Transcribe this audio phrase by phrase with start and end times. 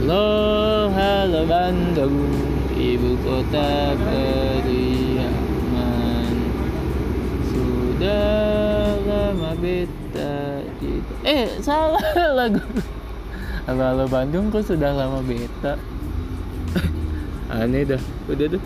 [0.00, 2.24] Halo, halo Bandung
[2.72, 5.28] Ibu kota keriaman
[7.44, 12.00] Sudah lama beta di Eh salah
[12.40, 12.64] lagu.
[13.68, 15.76] Halo halo Bandung kok sudah lama beta?
[17.60, 18.00] Aneh dah.
[18.24, 18.62] Udah dah